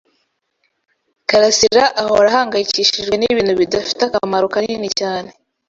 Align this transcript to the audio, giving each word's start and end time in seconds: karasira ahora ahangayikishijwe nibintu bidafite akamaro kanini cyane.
karasira 1.29 1.83
ahora 2.03 2.27
ahangayikishijwe 2.31 3.13
nibintu 3.17 3.53
bidafite 3.61 4.01
akamaro 4.05 4.45
kanini 4.53 4.87
cyane. 4.99 5.29